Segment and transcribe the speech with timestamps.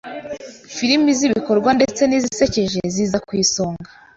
[0.75, 3.89] filimi z’ibikorwa ndetse n’izisekeje ziza ku isonga